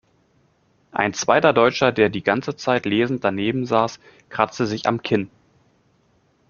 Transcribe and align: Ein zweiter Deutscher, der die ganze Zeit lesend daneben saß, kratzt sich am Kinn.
Ein 0.91 1.13
zweiter 1.13 1.53
Deutscher, 1.53 1.91
der 1.91 2.09
die 2.09 2.23
ganze 2.23 2.55
Zeit 2.55 2.87
lesend 2.87 3.23
daneben 3.23 3.67
saß, 3.67 3.99
kratzt 4.29 4.57
sich 4.57 4.87
am 4.87 5.03
Kinn. 5.03 5.29